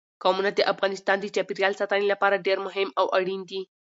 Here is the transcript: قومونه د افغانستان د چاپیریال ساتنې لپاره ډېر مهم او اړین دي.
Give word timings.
قومونه 0.23 0.49
د 0.53 0.59
افغانستان 0.73 1.17
د 1.19 1.25
چاپیریال 1.35 1.73
ساتنې 1.79 2.07
لپاره 2.13 2.43
ډېر 2.47 2.57
مهم 2.67 2.89
او 2.99 3.05
اړین 3.17 3.41
دي. 3.49 3.61